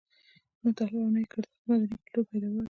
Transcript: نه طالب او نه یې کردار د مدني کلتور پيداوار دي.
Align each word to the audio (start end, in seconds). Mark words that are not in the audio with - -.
نه 0.63 0.69
طالب 0.77 0.97
او 1.03 1.09
نه 1.15 1.19
یې 1.23 1.27
کردار 1.31 1.49
د 1.61 1.67
مدني 1.69 1.97
کلتور 2.03 2.23
پيداوار 2.29 2.53
دي. 2.55 2.59